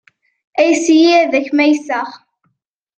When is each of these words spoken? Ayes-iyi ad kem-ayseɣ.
Ayes-iyi 0.61 1.09
ad 1.21 1.33
kem-ayseɣ. 1.47 2.07